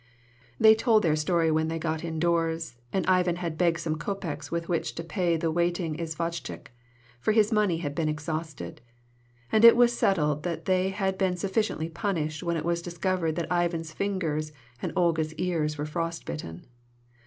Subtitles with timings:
[0.59, 4.49] They told their story when they got in doors, and Ivan had begged some kopeks
[4.49, 6.69] with which to pay the waiting isvochtchik
[7.19, 8.81] for his money had been exhausted;
[9.51, 13.51] and it was settled that they had been sufficiently punished when it was discovered that
[13.51, 14.51] Ivan's fingers
[14.81, 16.65] and Olga's ears were frost bitten.